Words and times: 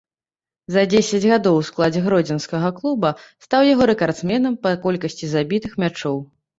За 0.75 0.81
дзесяць 0.93 1.29
гадоў 1.31 1.57
у 1.59 1.67
складзе 1.69 2.01
гродзенскага 2.07 2.73
клуба 2.79 3.13
стаў 3.49 3.69
яго 3.73 3.83
рэкардсменам 3.95 4.53
па 4.67 4.77
колькасці 4.91 5.35
забітых 5.39 5.83
мячоў. 5.83 6.17